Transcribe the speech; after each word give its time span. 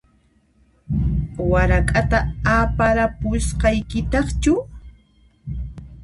Warak'ata 1.49 2.17
awarapusqaykitaqchu? 2.57 4.55